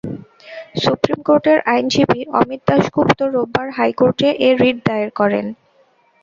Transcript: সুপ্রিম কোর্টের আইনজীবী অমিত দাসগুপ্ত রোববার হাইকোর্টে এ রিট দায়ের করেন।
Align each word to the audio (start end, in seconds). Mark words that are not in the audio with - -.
সুপ্রিম 0.83 1.19
কোর্টের 1.27 1.59
আইনজীবী 1.71 2.19
অমিত 2.39 2.61
দাসগুপ্ত 2.69 3.19
রোববার 3.33 3.67
হাইকোর্টে 3.77 4.29
এ 4.39 4.49
রিট 4.61 4.77
দায়ের 4.87 5.11
করেন। 5.19 5.45